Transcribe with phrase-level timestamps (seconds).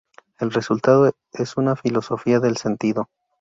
[0.39, 3.07] El resultado es una Filosofía del sentido.